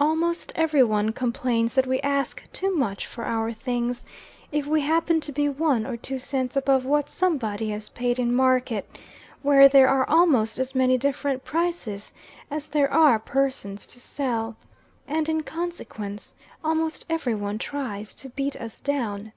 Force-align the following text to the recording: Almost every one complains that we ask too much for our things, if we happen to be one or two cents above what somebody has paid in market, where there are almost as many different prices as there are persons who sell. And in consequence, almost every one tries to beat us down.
Almost 0.00 0.50
every 0.56 0.82
one 0.82 1.12
complains 1.12 1.74
that 1.74 1.86
we 1.86 2.00
ask 2.00 2.42
too 2.52 2.74
much 2.76 3.06
for 3.06 3.24
our 3.24 3.52
things, 3.52 4.04
if 4.50 4.66
we 4.66 4.80
happen 4.80 5.20
to 5.20 5.30
be 5.30 5.48
one 5.48 5.86
or 5.86 5.96
two 5.96 6.18
cents 6.18 6.56
above 6.56 6.84
what 6.84 7.08
somebody 7.08 7.70
has 7.70 7.88
paid 7.88 8.18
in 8.18 8.34
market, 8.34 8.98
where 9.40 9.68
there 9.68 9.86
are 9.86 10.04
almost 10.10 10.58
as 10.58 10.74
many 10.74 10.98
different 10.98 11.44
prices 11.44 12.12
as 12.50 12.66
there 12.66 12.92
are 12.92 13.20
persons 13.20 13.84
who 13.84 14.00
sell. 14.00 14.56
And 15.06 15.28
in 15.28 15.44
consequence, 15.44 16.34
almost 16.64 17.04
every 17.08 17.36
one 17.36 17.58
tries 17.58 18.14
to 18.14 18.30
beat 18.30 18.56
us 18.56 18.80
down. 18.80 19.30